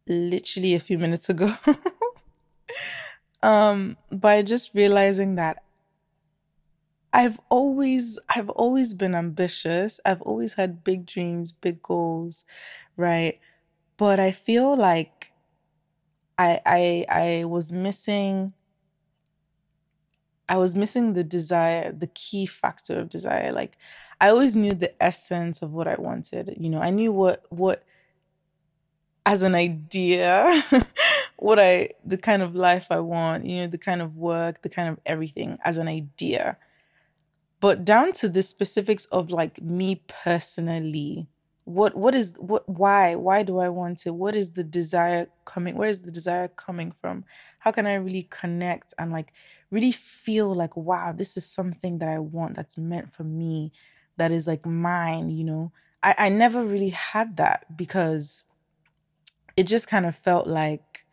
literally 0.06 0.74
a 0.74 0.80
few 0.80 0.98
minutes 0.98 1.28
ago. 1.28 1.54
um, 3.42 3.96
by 4.10 4.42
just 4.42 4.74
realizing 4.74 5.36
that 5.36 5.62
I've 7.12 7.38
always 7.50 8.18
I've 8.28 8.48
always 8.50 8.94
been 8.94 9.14
ambitious. 9.14 10.00
I've 10.04 10.22
always 10.22 10.54
had 10.54 10.82
big 10.82 11.04
dreams, 11.04 11.52
big 11.52 11.82
goals, 11.82 12.46
right? 12.96 13.38
But 13.98 14.18
I 14.18 14.30
feel 14.32 14.74
like 14.74 15.31
I 16.42 16.60
I 16.66 17.04
I 17.08 17.44
was 17.44 17.72
missing 17.72 18.52
I 20.48 20.56
was 20.56 20.74
missing 20.74 21.14
the 21.14 21.24
desire, 21.24 21.92
the 21.92 22.08
key 22.08 22.46
factor 22.46 22.98
of 22.98 23.08
desire. 23.08 23.52
Like 23.52 23.78
I 24.20 24.28
always 24.28 24.54
knew 24.54 24.74
the 24.74 24.92
essence 25.02 25.62
of 25.62 25.72
what 25.72 25.88
I 25.88 25.96
wanted. 25.96 26.54
You 26.58 26.68
know, 26.68 26.80
I 26.80 26.90
knew 26.90 27.12
what 27.12 27.44
what 27.48 27.84
as 29.24 29.42
an 29.42 29.54
idea, 29.54 30.62
what 31.36 31.58
I 31.58 31.90
the 32.04 32.18
kind 32.18 32.42
of 32.42 32.54
life 32.54 32.88
I 32.90 33.00
want, 33.00 33.46
you 33.46 33.60
know, 33.60 33.66
the 33.68 33.78
kind 33.78 34.02
of 34.02 34.16
work, 34.16 34.62
the 34.62 34.68
kind 34.68 34.88
of 34.88 34.98
everything 35.06 35.58
as 35.64 35.76
an 35.76 35.88
idea. 35.88 36.58
But 37.60 37.84
down 37.84 38.12
to 38.14 38.28
the 38.28 38.42
specifics 38.42 39.06
of 39.06 39.30
like 39.30 39.62
me 39.62 40.02
personally, 40.24 41.28
what 41.64 41.96
what 41.96 42.14
is 42.14 42.34
what 42.38 42.68
why 42.68 43.14
why 43.14 43.42
do 43.42 43.58
i 43.58 43.68
want 43.68 44.04
it? 44.06 44.10
What 44.10 44.34
is 44.34 44.52
the 44.54 44.64
desire 44.64 45.28
coming 45.44 45.76
where 45.76 45.88
is 45.88 46.02
the 46.02 46.10
desire 46.10 46.48
coming 46.48 46.92
from? 47.00 47.24
How 47.60 47.70
can 47.70 47.86
i 47.86 47.94
really 47.94 48.24
connect 48.30 48.92
and 48.98 49.12
like 49.12 49.32
really 49.70 49.92
feel 49.92 50.52
like 50.54 50.76
wow 50.76 51.12
this 51.12 51.36
is 51.36 51.46
something 51.46 51.98
that 51.98 52.08
i 52.08 52.18
want 52.18 52.56
that's 52.56 52.76
meant 52.76 53.12
for 53.14 53.24
me 53.24 53.72
that 54.16 54.30
is 54.32 54.46
like 54.46 54.66
mine 54.66 55.30
you 55.30 55.44
know? 55.44 55.72
I 56.02 56.14
i 56.18 56.28
never 56.28 56.64
really 56.64 56.90
had 56.90 57.36
that 57.36 57.76
because 57.76 58.44
it 59.56 59.64
just 59.66 59.88
kind 59.88 60.06
of 60.06 60.14
felt 60.16 60.46
like 60.46 61.06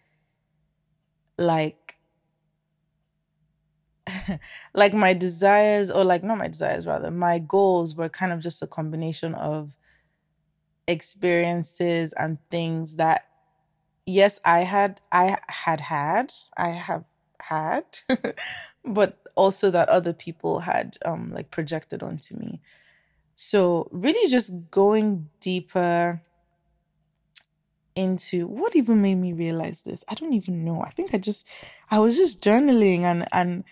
like 1.38 1.98
like 4.74 4.94
my 4.94 5.14
desires 5.14 5.92
or 5.92 6.04
like 6.04 6.24
not 6.24 6.38
my 6.38 6.48
desires 6.48 6.88
rather 6.88 7.12
my 7.12 7.40
goals 7.40 7.96
were 7.96 8.10
kind 8.10 8.32
of 8.32 8.40
just 8.40 8.62
a 8.62 8.68
combination 8.68 9.34
of 9.36 9.76
experiences 10.90 12.14
and 12.14 12.40
things 12.50 12.98
that 12.98 13.28
yes 14.06 14.40
i 14.44 14.62
had 14.62 15.00
i 15.12 15.38
had 15.48 15.82
had 15.82 16.34
i 16.58 16.70
have 16.70 17.06
had 17.42 18.00
but 18.86 19.20
also 19.36 19.72
that 19.72 19.90
other 19.90 20.14
people 20.14 20.60
had 20.62 20.98
um 21.06 21.32
like 21.32 21.50
projected 21.52 22.04
onto 22.04 22.36
me. 22.38 22.60
So 23.36 23.88
really 23.92 24.30
just 24.30 24.70
going 24.70 25.30
deeper 25.40 26.22
into 27.96 28.48
what 28.48 28.76
even 28.76 29.02
made 29.02 29.16
me 29.16 29.34
realize 29.34 29.84
this? 29.84 30.04
I 30.10 30.16
don't 30.16 30.34
even 30.34 30.66
know. 30.66 30.82
I 30.82 30.90
think 30.90 31.14
i 31.14 31.18
just 31.18 31.48
i 31.90 32.00
was 32.00 32.18
just 32.18 32.44
journaling 32.44 33.02
and 33.02 33.26
and 33.32 33.64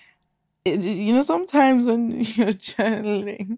it, 0.66 0.82
you 0.82 1.14
know 1.14 1.22
sometimes 1.22 1.86
when 1.86 2.12
you're 2.12 2.58
journaling 2.72 3.58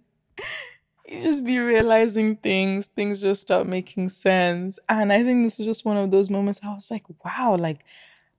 you 1.09 1.21
just 1.21 1.45
be 1.45 1.57
realizing 1.57 2.35
things, 2.35 2.87
things 2.87 3.21
just 3.21 3.41
start 3.41 3.67
making 3.67 4.09
sense. 4.09 4.77
And 4.87 5.11
I 5.11 5.23
think 5.23 5.43
this 5.43 5.59
is 5.59 5.65
just 5.65 5.85
one 5.85 5.97
of 5.97 6.11
those 6.11 6.29
moments 6.29 6.59
I 6.63 6.73
was 6.73 6.91
like, 6.91 7.03
wow, 7.25 7.55
like 7.59 7.83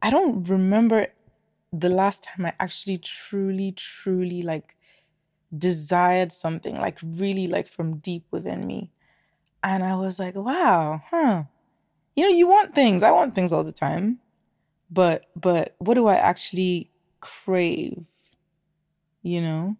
I 0.00 0.10
don't 0.10 0.48
remember 0.48 1.08
the 1.72 1.88
last 1.88 2.24
time 2.24 2.46
I 2.46 2.52
actually 2.60 2.98
truly, 2.98 3.72
truly 3.72 4.42
like 4.42 4.76
desired 5.56 6.32
something, 6.32 6.78
like 6.78 6.98
really 7.02 7.46
like 7.46 7.68
from 7.68 7.96
deep 7.96 8.24
within 8.30 8.66
me. 8.66 8.92
And 9.62 9.82
I 9.82 9.96
was 9.96 10.18
like, 10.18 10.36
wow, 10.36 11.02
huh. 11.10 11.44
You 12.14 12.24
know, 12.24 12.36
you 12.36 12.46
want 12.46 12.74
things. 12.74 13.02
I 13.02 13.10
want 13.10 13.34
things 13.34 13.52
all 13.52 13.64
the 13.64 13.72
time. 13.72 14.18
But 14.90 15.26
but 15.36 15.74
what 15.78 15.94
do 15.94 16.06
I 16.06 16.16
actually 16.16 16.90
crave? 17.20 18.06
You 19.22 19.40
know? 19.40 19.76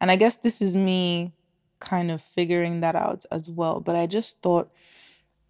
And 0.00 0.10
I 0.10 0.16
guess 0.16 0.36
this 0.36 0.62
is 0.62 0.76
me 0.76 1.34
kind 1.80 2.10
of 2.10 2.22
figuring 2.22 2.80
that 2.80 2.94
out 2.94 3.24
as 3.30 3.50
well. 3.50 3.80
But 3.80 3.96
I 3.96 4.06
just 4.06 4.42
thought 4.42 4.70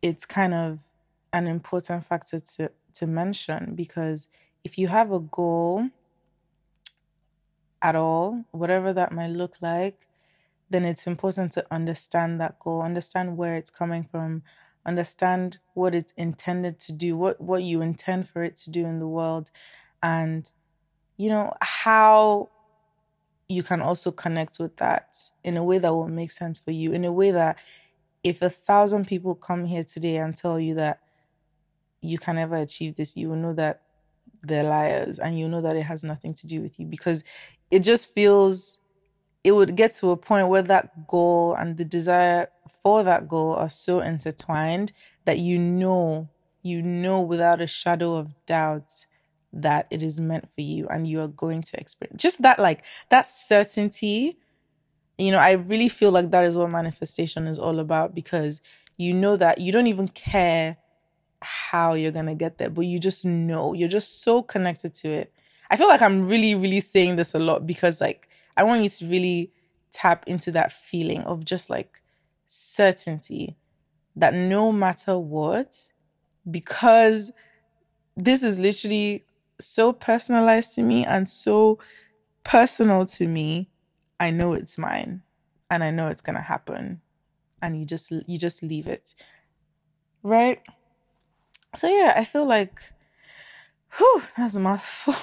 it's 0.03 0.25
kind 0.25 0.55
of 0.55 0.85
an 1.33 1.47
important 1.47 2.05
factor 2.05 2.41
to, 2.41 2.71
to 2.95 3.07
mention 3.07 3.75
because 3.75 4.29
if 4.65 4.79
you 4.79 4.89
have 4.89 5.13
a 5.13 5.21
goal 5.21 5.91
at 7.83 7.97
all, 7.97 8.45
whatever 8.51 8.93
that 8.93 9.13
might 9.13 9.31
look 9.31 9.57
like, 9.61 10.07
then 10.69 10.85
it's 10.85 11.07
important 11.07 11.53
to 11.53 11.67
understand 11.71 12.41
that 12.41 12.59
goal, 12.59 12.83
understand 12.83 13.37
where 13.37 13.57
it's 13.57 13.71
coming 13.71 14.05
from, 14.05 14.43
understand 14.87 15.59
what 15.75 15.95
it's 15.95 16.13
intended 16.13 16.79
to 16.79 16.93
do, 16.93 17.17
what 17.17 17.41
what 17.41 17.63
you 17.63 17.83
intend 17.83 18.29
for 18.29 18.45
it 18.45 18.57
to 18.57 18.71
do 18.71 18.87
in 18.87 19.01
the 19.01 19.09
world, 19.09 19.51
and 20.03 20.53
you 21.17 21.29
know 21.29 21.53
how 21.61 22.49
you 23.51 23.65
can 23.65 23.83
also 23.83 24.13
connect 24.13 24.59
with 24.61 24.77
that 24.77 25.17
in 25.43 25.57
a 25.57 25.65
way 25.65 25.79
that 25.79 25.93
will 25.93 26.09
make 26.09 26.31
sense 26.31 26.61
for 26.61 26.71
you, 26.71 26.93
in 26.93 27.05
a 27.05 27.11
way 27.13 27.33
that 27.33 27.59
if 28.23 28.43
a 28.43 28.49
thousand 28.51 29.09
people 29.09 29.35
come 29.35 29.65
here 29.65 29.83
today 29.83 30.19
and 30.19 30.37
tell 30.37 30.59
you 30.61 30.75
that 30.77 31.01
you 32.01 32.17
can 32.17 32.37
never 32.37 32.55
achieve 32.55 32.95
this, 32.95 33.17
you 33.17 33.29
will 33.29 33.37
know 33.37 33.53
that 33.55 33.83
they're 34.43 34.63
liars 34.63 35.19
and 35.19 35.37
you 35.37 35.49
know 35.49 35.61
that 35.61 35.75
it 35.77 35.83
has 35.83 36.05
nothing 36.05 36.33
to 36.33 36.47
do 36.47 36.63
with 36.63 36.79
you 36.79 36.87
because 36.87 37.25
it 37.71 37.81
just 37.81 38.15
feels 38.15 38.79
it 39.43 39.53
would 39.53 39.77
get 39.77 39.93
to 39.95 40.11
a 40.11 40.17
point 40.17 40.49
where 40.49 40.63
that 40.63 41.07
goal 41.09 41.55
and 41.55 41.77
the 41.77 41.85
desire 41.85 42.49
for 42.83 43.03
that 43.03 43.29
goal 43.29 43.55
are 43.55 43.69
so 43.71 44.01
intertwined 44.01 44.93
that 45.25 45.39
you 45.39 45.59
know, 45.59 46.29
you 46.63 46.83
know 46.83 47.21
without 47.21 47.61
a 47.61 47.67
shadow 47.67 48.15
of 48.15 48.35
doubt 48.47 48.91
that 49.53 49.87
it 49.91 50.03
is 50.03 50.21
meant 50.21 50.49
for 50.55 50.61
you 50.61 50.87
and 50.89 51.07
you 51.07 51.21
are 51.21 51.29
going 51.29 51.63
to 51.63 51.79
experience 51.79 52.23
just 52.23 52.43
that 52.43 52.59
like 52.59 52.85
that 53.09 53.27
certainty 53.27 54.39
you 55.19 55.33
know 55.33 55.39
i 55.39 55.53
really 55.53 55.89
feel 55.89 56.11
like 56.11 56.31
that 56.31 56.45
is 56.45 56.57
what 56.57 56.71
manifestation 56.71 57.47
is 57.47 57.59
all 57.59 57.81
about 57.81 58.15
because 58.15 58.63
you 58.97 59.13
know 59.13 59.37
that 59.37 59.59
you 59.59 59.73
don't 59.73 59.87
even 59.87 60.07
care 60.09 60.77
how 61.43 61.95
you're 61.95 62.13
going 62.13 62.27
to 62.27 62.35
get 62.35 62.59
there 62.59 62.71
but 62.71 62.83
you 62.83 62.99
just 62.99 63.25
know 63.25 63.73
you're 63.73 63.89
just 63.89 64.23
so 64.23 64.43
connected 64.43 64.93
to 64.93 65.09
it. 65.09 65.33
I 65.71 65.77
feel 65.77 65.89
like 65.89 66.03
i'm 66.03 66.29
really 66.29 66.55
really 66.55 66.81
saying 66.81 67.17
this 67.17 67.35
a 67.35 67.39
lot 67.39 67.67
because 67.67 68.01
like 68.01 68.29
i 68.57 68.63
want 68.63 68.83
you 68.83 68.89
to 68.89 69.07
really 69.07 69.53
tap 69.93 70.25
into 70.27 70.51
that 70.53 70.73
feeling 70.73 71.23
of 71.23 71.45
just 71.45 71.71
like 71.71 72.03
certainty 72.47 73.57
that 74.17 74.35
no 74.35 74.73
matter 74.73 75.19
what 75.19 75.75
because 76.51 77.33
this 78.17 78.43
is 78.43 78.59
literally 78.59 79.25
so 79.61 79.93
personalized 79.93 80.75
to 80.75 80.83
me 80.83 81.05
and 81.05 81.29
so 81.29 81.79
personal 82.45 83.07
to 83.07 83.29
me, 83.29 83.71
I 84.19 84.31
know 84.31 84.53
it's 84.53 84.79
mine 84.79 85.23
and 85.71 85.85
I 85.85 85.91
know 85.91 86.09
it's 86.09 86.21
going 86.21 86.37
to 86.37 86.43
happen. 86.43 87.01
And 87.63 87.79
you 87.79 87.85
just 87.85 88.11
you 88.11 88.39
just 88.39 88.63
leave 88.63 88.89
it. 88.89 89.15
Right? 90.23 90.61
So 91.75 91.89
yeah, 91.89 92.15
I 92.17 92.25
feel 92.25 92.47
like 92.47 92.93
whew, 93.97 94.23
that's 94.37 94.55
a 94.55 94.61
mouthful. 94.61 95.15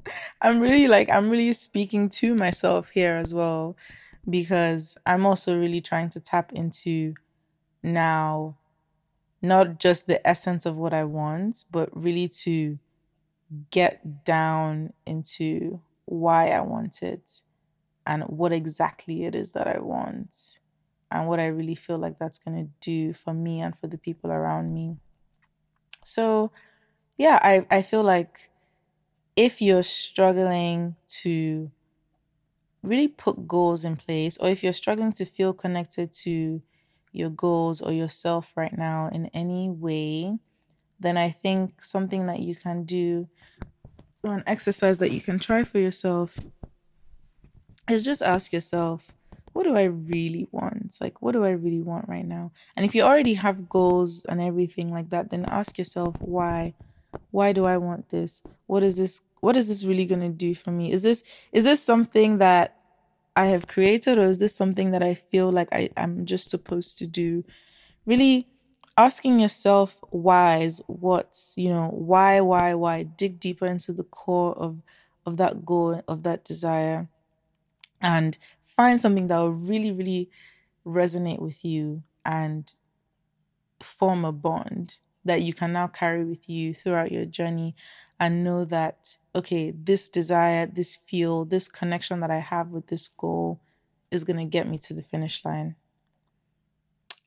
I'm 0.40 0.60
really 0.60 0.88
like, 0.88 1.10
I'm 1.10 1.30
really 1.30 1.52
speaking 1.52 2.08
to 2.10 2.34
myself 2.34 2.90
here 2.90 3.16
as 3.16 3.34
well 3.34 3.76
because 4.28 4.96
I'm 5.06 5.26
also 5.26 5.58
really 5.58 5.80
trying 5.80 6.08
to 6.10 6.20
tap 6.20 6.52
into 6.52 7.14
now 7.82 8.56
not 9.42 9.78
just 9.78 10.06
the 10.06 10.26
essence 10.26 10.66
of 10.66 10.76
what 10.76 10.92
I 10.92 11.04
want, 11.04 11.64
but 11.70 11.88
really 11.96 12.28
to 12.42 12.78
get 13.70 14.24
down 14.24 14.92
into 15.06 15.80
why 16.04 16.50
I 16.50 16.60
want 16.60 17.02
it 17.02 17.40
and 18.06 18.24
what 18.24 18.52
exactly 18.52 19.24
it 19.24 19.34
is 19.34 19.52
that 19.52 19.66
I 19.66 19.78
want 19.78 20.60
and 21.10 21.28
what 21.28 21.40
I 21.40 21.46
really 21.46 21.74
feel 21.74 21.98
like 21.98 22.18
that's 22.18 22.38
going 22.38 22.64
to 22.64 22.70
do 22.80 23.12
for 23.12 23.34
me 23.34 23.60
and 23.60 23.76
for 23.78 23.86
the 23.86 23.98
people 23.98 24.30
around 24.30 24.72
me. 24.72 24.96
So, 26.04 26.52
yeah, 27.18 27.38
I, 27.42 27.66
I 27.70 27.82
feel 27.82 28.02
like 28.02 28.50
if 29.36 29.60
you're 29.60 29.82
struggling 29.82 30.96
to 31.22 31.70
really 32.82 33.08
put 33.08 33.46
goals 33.46 33.84
in 33.84 33.96
place, 33.96 34.38
or 34.38 34.48
if 34.48 34.62
you're 34.62 34.72
struggling 34.72 35.12
to 35.12 35.24
feel 35.24 35.52
connected 35.52 36.12
to 36.12 36.62
your 37.12 37.30
goals 37.30 37.80
or 37.80 37.92
yourself 37.92 38.52
right 38.56 38.76
now 38.76 39.08
in 39.12 39.26
any 39.26 39.68
way, 39.68 40.38
then 41.00 41.16
I 41.16 41.30
think 41.30 41.82
something 41.82 42.26
that 42.26 42.40
you 42.40 42.54
can 42.54 42.84
do, 42.84 43.28
or 44.22 44.34
an 44.34 44.44
exercise 44.46 44.98
that 44.98 45.12
you 45.12 45.20
can 45.20 45.38
try 45.38 45.64
for 45.64 45.78
yourself, 45.78 46.38
is 47.90 48.02
just 48.02 48.22
ask 48.22 48.52
yourself, 48.52 49.12
what 49.52 49.64
do 49.64 49.76
I 49.76 49.84
really 49.84 50.46
want? 50.52 50.96
Like, 51.00 51.20
what 51.22 51.32
do 51.32 51.44
I 51.44 51.50
really 51.50 51.80
want 51.80 52.08
right 52.08 52.24
now? 52.24 52.52
And 52.76 52.86
if 52.86 52.94
you 52.94 53.02
already 53.02 53.34
have 53.34 53.68
goals 53.68 54.24
and 54.26 54.40
everything 54.40 54.92
like 54.92 55.10
that, 55.10 55.30
then 55.30 55.44
ask 55.48 55.76
yourself, 55.76 56.14
why? 56.20 56.74
Why 57.32 57.52
do 57.52 57.64
I 57.64 57.76
want 57.76 58.10
this? 58.10 58.42
What 58.66 58.82
is 58.82 58.96
this? 58.96 59.22
What 59.40 59.56
is 59.56 59.68
this 59.68 59.84
really 59.84 60.04
going 60.04 60.20
to 60.20 60.28
do 60.28 60.54
for 60.54 60.70
me? 60.70 60.92
Is 60.92 61.02
this, 61.02 61.24
is 61.50 61.64
this 61.64 61.82
something 61.82 62.36
that 62.36 62.76
I 63.34 63.46
have 63.46 63.66
created, 63.66 64.18
or 64.18 64.24
is 64.24 64.38
this 64.38 64.54
something 64.54 64.90
that 64.90 65.02
I 65.02 65.14
feel 65.14 65.50
like 65.50 65.68
I, 65.72 65.90
I'm 65.96 66.26
just 66.26 66.50
supposed 66.50 66.98
to 66.98 67.06
do? 67.06 67.44
Really 68.06 68.48
asking 69.00 69.40
yourself 69.40 69.98
whys, 70.10 70.82
what's, 70.86 71.54
you 71.56 71.70
know, 71.70 71.88
why, 71.88 72.40
why, 72.40 72.74
why, 72.74 73.02
dig 73.02 73.40
deeper 73.40 73.66
into 73.66 73.92
the 73.92 74.04
core 74.04 74.54
of 74.58 74.82
of 75.26 75.36
that 75.36 75.64
goal, 75.64 76.02
of 76.08 76.22
that 76.22 76.44
desire, 76.44 77.08
and 78.00 78.36
find 78.64 79.00
something 79.00 79.28
that 79.28 79.38
will 79.38 79.52
really, 79.52 79.92
really 79.92 80.30
resonate 80.86 81.40
with 81.40 81.64
you 81.64 82.02
and 82.24 82.74
form 83.82 84.24
a 84.24 84.32
bond 84.32 84.96
that 85.24 85.42
you 85.42 85.52
can 85.52 85.72
now 85.72 85.86
carry 85.86 86.24
with 86.24 86.48
you 86.48 86.74
throughout 86.74 87.12
your 87.12 87.24
journey 87.24 87.74
and 88.18 88.44
know 88.44 88.64
that 88.64 89.16
okay, 89.34 89.70
this 89.70 90.10
desire, 90.10 90.66
this 90.66 90.96
feel, 90.96 91.44
this 91.44 91.68
connection 91.68 92.20
that 92.20 92.30
I 92.30 92.40
have 92.40 92.68
with 92.68 92.88
this 92.88 93.08
goal 93.08 93.60
is 94.10 94.24
going 94.24 94.38
to 94.38 94.44
get 94.44 94.68
me 94.68 94.76
to 94.78 94.94
the 94.94 95.02
finish 95.02 95.44
line. 95.44 95.76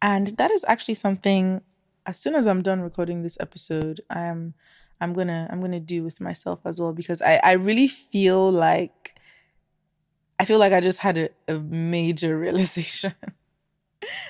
And 0.04 0.28
that 0.38 0.52
is 0.52 0.66
actually 0.68 0.96
something 0.96 1.62
as 2.06 2.20
soon 2.20 2.36
as 2.36 2.46
I'm 2.46 2.62
done 2.62 2.82
recording 2.82 3.24
this 3.24 3.38
episode, 3.40 4.02
I'm 4.10 4.54
I'm 5.00 5.14
to 5.16 5.48
I'm 5.50 5.62
to 5.72 5.80
do 5.80 6.04
with 6.04 6.20
myself 6.20 6.60
as 6.66 6.80
well 6.80 6.92
because 6.92 7.22
I 7.22 7.40
I 7.42 7.54
really 7.54 7.88
feel 7.88 8.52
like 8.52 9.16
I 10.38 10.44
feel 10.44 10.60
like 10.60 10.74
I 10.74 10.82
just 10.82 11.00
had 11.00 11.18
a, 11.18 11.30
a 11.48 11.58
major 11.58 12.38
realization. 12.46 13.16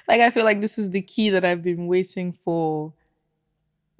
like 0.08 0.22
I 0.22 0.30
feel 0.30 0.46
like 0.46 0.62
this 0.62 0.78
is 0.78 0.92
the 0.92 1.02
key 1.02 1.32
that 1.32 1.44
I've 1.44 1.64
been 1.64 1.88
waiting 1.88 2.32
for 2.32 2.94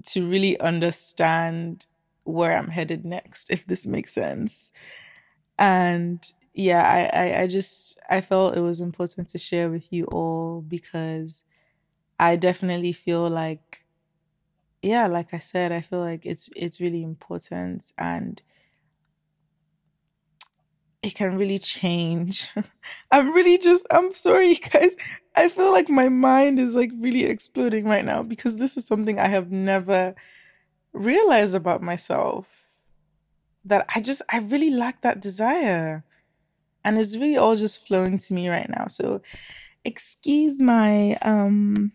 to 0.06 0.28
really 0.28 0.58
understand 0.60 1.86
where 2.22 2.56
I'm 2.56 2.68
headed 2.68 3.04
next, 3.04 3.50
if 3.50 3.66
this 3.66 3.84
makes 3.84 4.12
sense. 4.12 4.70
And 5.58 6.24
yeah, 6.54 7.10
I, 7.12 7.18
I, 7.18 7.40
I 7.42 7.46
just 7.48 7.98
I 8.08 8.20
felt 8.20 8.56
it 8.56 8.60
was 8.60 8.80
important 8.80 9.28
to 9.30 9.38
share 9.38 9.68
with 9.68 9.92
you 9.92 10.04
all 10.04 10.60
because 10.60 11.42
I 12.18 12.36
definitely 12.36 12.92
feel 12.92 13.28
like 13.28 13.84
yeah, 14.82 15.06
like 15.06 15.32
I 15.32 15.38
said, 15.38 15.72
I 15.72 15.80
feel 15.80 16.00
like 16.00 16.26
it's 16.26 16.50
it's 16.54 16.80
really 16.80 17.02
important 17.02 17.90
and 17.96 18.42
it 21.02 21.14
can 21.14 21.36
really 21.36 21.58
change. 21.58 22.52
I'm 23.10 23.32
really 23.32 23.58
just 23.58 23.86
I'm 23.90 24.12
sorry 24.12 24.54
guys. 24.72 24.96
I 25.36 25.48
feel 25.48 25.72
like 25.72 25.88
my 25.88 26.08
mind 26.08 26.58
is 26.58 26.74
like 26.74 26.90
really 26.98 27.24
exploding 27.24 27.86
right 27.86 28.04
now 28.04 28.22
because 28.22 28.56
this 28.56 28.76
is 28.76 28.86
something 28.86 29.18
I 29.18 29.28
have 29.28 29.50
never 29.50 30.14
realized 30.92 31.54
about 31.54 31.82
myself 31.82 32.64
that 33.64 33.86
I 33.94 34.00
just, 34.00 34.22
I 34.30 34.38
really 34.38 34.70
lack 34.70 35.02
that 35.02 35.20
desire. 35.20 36.04
And 36.84 36.98
it's 36.98 37.16
really 37.16 37.36
all 37.36 37.56
just 37.56 37.86
flowing 37.86 38.18
to 38.18 38.34
me 38.34 38.48
right 38.48 38.68
now. 38.68 38.86
So 38.88 39.22
excuse 39.84 40.60
my, 40.60 41.16
um, 41.22 41.92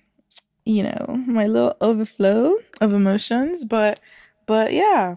you 0.69 0.83
know, 0.83 1.23
my 1.25 1.47
little 1.47 1.75
overflow 1.81 2.55
of 2.79 2.93
emotions, 2.93 3.65
but, 3.65 3.99
but 4.45 4.71
yeah, 4.73 5.15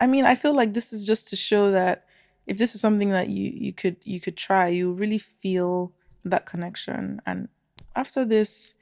I 0.00 0.06
mean, 0.06 0.24
I 0.24 0.34
feel 0.34 0.54
like 0.54 0.74
this 0.74 0.92
is 0.92 1.06
just 1.06 1.28
to 1.28 1.36
show 1.36 1.70
that 1.70 2.04
if 2.46 2.58
this 2.58 2.74
is 2.74 2.80
something 2.80 3.10
that 3.10 3.28
you, 3.28 3.52
you 3.54 3.72
could, 3.72 3.96
you 4.04 4.20
could 4.20 4.36
try, 4.36 4.68
you 4.68 4.92
really 4.92 5.18
feel 5.18 5.92
that 6.24 6.46
connection. 6.46 7.20
And 7.26 7.48
after 7.94 8.24
this, 8.24 8.74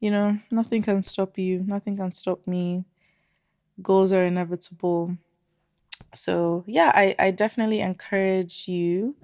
you 0.00 0.10
know, 0.10 0.38
nothing 0.50 0.82
can 0.82 1.02
stop 1.02 1.38
you. 1.38 1.64
Nothing 1.66 1.96
can 1.96 2.12
stop 2.12 2.46
me 2.46 2.84
goals 3.82 4.12
are 4.12 4.22
inevitable. 4.22 5.16
So, 6.12 6.64
yeah, 6.66 6.92
I, 6.94 7.14
I 7.18 7.30
definitely 7.30 7.80
encourage 7.80 8.68
you 8.68 9.16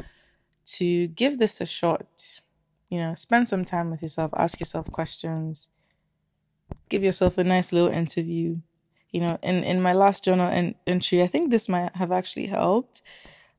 to 0.76 1.08
give 1.08 1.38
this 1.38 1.60
a 1.60 1.66
shot. 1.66 2.40
You 2.88 2.98
know, 2.98 3.14
spend 3.14 3.48
some 3.48 3.64
time 3.64 3.90
with 3.90 4.02
yourself, 4.02 4.32
ask 4.36 4.58
yourself 4.58 4.90
questions, 4.90 5.68
give 6.90 7.02
yourself 7.02 7.38
a 7.38 7.44
nice 7.44 7.72
little 7.72 7.88
interview. 7.88 8.58
You 9.10 9.22
know, 9.22 9.38
in, 9.42 9.64
in 9.64 9.80
my 9.80 9.92
last 9.92 10.24
journal 10.24 10.50
en- 10.50 10.74
entry, 10.86 11.22
I 11.22 11.26
think 11.26 11.50
this 11.50 11.68
might 11.68 11.96
have 11.96 12.12
actually 12.12 12.46
helped, 12.46 13.00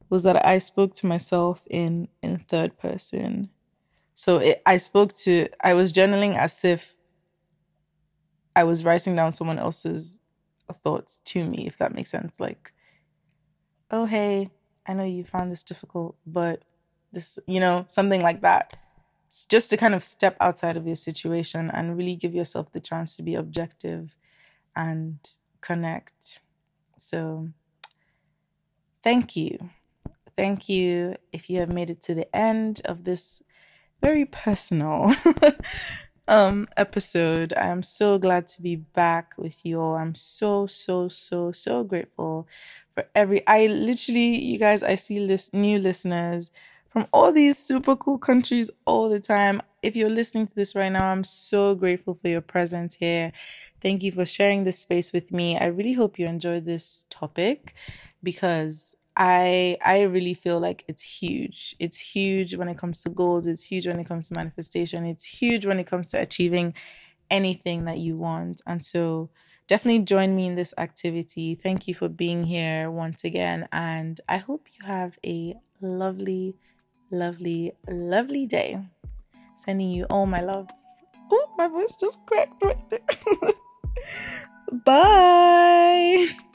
was 0.09 0.23
that 0.23 0.45
I 0.45 0.59
spoke 0.59 0.93
to 0.95 1.07
myself 1.07 1.65
in, 1.69 2.07
in 2.21 2.37
third 2.37 2.77
person. 2.77 3.49
So 4.13 4.37
it, 4.37 4.61
I 4.65 4.77
spoke 4.77 5.13
to, 5.23 5.47
I 5.63 5.73
was 5.73 5.91
journaling 5.91 6.35
as 6.35 6.63
if 6.63 6.95
I 8.55 8.63
was 8.63 8.85
writing 8.85 9.15
down 9.15 9.31
someone 9.31 9.59
else's 9.59 10.19
thoughts 10.83 11.19
to 11.25 11.45
me, 11.45 11.67
if 11.67 11.77
that 11.77 11.93
makes 11.93 12.11
sense. 12.11 12.39
Like, 12.39 12.73
oh, 13.89 14.05
hey, 14.05 14.51
I 14.87 14.93
know 14.93 15.03
you 15.03 15.23
found 15.23 15.51
this 15.51 15.63
difficult, 15.63 16.15
but 16.25 16.63
this, 17.11 17.39
you 17.47 17.59
know, 17.59 17.85
something 17.87 18.21
like 18.21 18.41
that. 18.41 18.77
Just 19.49 19.69
to 19.69 19.77
kind 19.77 19.93
of 19.95 20.03
step 20.03 20.35
outside 20.41 20.75
of 20.77 20.85
your 20.85 20.95
situation 20.97 21.71
and 21.71 21.97
really 21.97 22.15
give 22.15 22.35
yourself 22.35 22.71
the 22.71 22.81
chance 22.81 23.15
to 23.15 23.23
be 23.23 23.35
objective 23.35 24.17
and 24.75 25.19
connect. 25.61 26.41
So, 26.99 27.49
thank 29.03 29.35
you. 29.35 29.69
Thank 30.37 30.69
you 30.69 31.15
if 31.31 31.49
you 31.49 31.59
have 31.59 31.71
made 31.71 31.89
it 31.89 32.01
to 32.03 32.15
the 32.15 32.33
end 32.35 32.81
of 32.85 33.03
this 33.03 33.43
very 34.01 34.25
personal 34.25 35.13
um 36.27 36.67
episode. 36.77 37.53
I 37.57 37.67
am 37.67 37.83
so 37.83 38.17
glad 38.17 38.47
to 38.49 38.61
be 38.61 38.75
back 38.75 39.33
with 39.37 39.65
you 39.65 39.81
all. 39.81 39.95
I'm 39.95 40.15
so 40.15 40.67
so 40.67 41.07
so 41.09 41.51
so 41.51 41.83
grateful 41.83 42.47
for 42.93 43.05
every 43.15 43.45
I 43.47 43.67
literally 43.67 44.39
you 44.39 44.59
guys 44.59 44.83
I 44.83 44.95
see 44.95 45.19
list 45.19 45.53
new 45.53 45.79
listeners 45.79 46.51
from 46.91 47.07
all 47.13 47.31
these 47.31 47.57
super 47.57 47.95
cool 47.95 48.17
countries 48.17 48.69
all 48.85 49.09
the 49.09 49.19
time. 49.19 49.61
If 49.81 49.95
you're 49.95 50.09
listening 50.09 50.45
to 50.47 50.55
this 50.55 50.75
right 50.75 50.91
now, 50.91 51.11
I'm 51.11 51.23
so 51.23 51.73
grateful 51.75 52.15
for 52.15 52.27
your 52.27 52.41
presence 52.41 52.95
here. 52.95 53.31
Thank 53.79 54.03
you 54.03 54.11
for 54.11 54.25
sharing 54.25 54.63
this 54.63 54.79
space 54.79 55.13
with 55.13 55.31
me. 55.31 55.57
I 55.57 55.65
really 55.67 55.93
hope 55.93 56.19
you 56.19 56.27
enjoy 56.27 56.59
this 56.59 57.05
topic 57.09 57.73
because 58.21 58.95
I 59.15 59.77
I 59.85 60.01
really 60.03 60.33
feel 60.33 60.59
like 60.59 60.83
it's 60.87 61.19
huge. 61.21 61.75
It's 61.79 61.99
huge 61.99 62.55
when 62.55 62.67
it 62.69 62.77
comes 62.77 63.03
to 63.03 63.09
goals, 63.09 63.47
it's 63.47 63.63
huge 63.63 63.87
when 63.87 63.99
it 63.99 64.05
comes 64.07 64.27
to 64.29 64.35
manifestation, 64.35 65.05
it's 65.05 65.25
huge 65.25 65.65
when 65.65 65.79
it 65.79 65.87
comes 65.87 66.09
to 66.09 66.21
achieving 66.21 66.73
anything 67.29 67.85
that 67.85 67.99
you 67.99 68.17
want. 68.17 68.61
And 68.67 68.83
so 68.83 69.29
definitely 69.67 70.03
join 70.03 70.35
me 70.35 70.47
in 70.47 70.55
this 70.55 70.73
activity. 70.77 71.55
Thank 71.55 71.87
you 71.87 71.95
for 71.95 72.09
being 72.09 72.45
here 72.45 72.91
once 72.91 73.23
again 73.23 73.67
and 73.71 74.19
I 74.27 74.37
hope 74.37 74.67
you 74.73 74.85
have 74.85 75.17
a 75.25 75.55
lovely 75.81 76.57
lovely 77.11 77.73
lovely 77.87 78.45
day. 78.45 78.79
Sending 79.55 79.89
you 79.89 80.05
all 80.09 80.25
my 80.25 80.41
love. 80.41 80.69
Oh, 81.31 81.53
my 81.57 81.67
voice 81.67 81.95
just 81.95 82.25
cracked 82.25 82.63
right 82.63 82.89
there. 82.89 82.99
Bye. 84.85 86.27